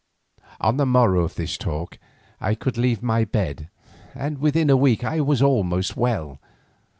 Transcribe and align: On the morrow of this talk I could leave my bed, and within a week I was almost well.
On 0.59 0.77
the 0.77 0.87
morrow 0.87 1.21
of 1.23 1.35
this 1.35 1.59
talk 1.59 1.99
I 2.39 2.55
could 2.55 2.75
leave 2.75 3.03
my 3.03 3.23
bed, 3.23 3.69
and 4.15 4.39
within 4.39 4.71
a 4.71 4.75
week 4.75 5.03
I 5.03 5.21
was 5.21 5.43
almost 5.43 5.95
well. 5.95 6.39